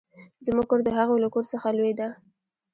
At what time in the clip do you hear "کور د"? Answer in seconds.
0.69-0.89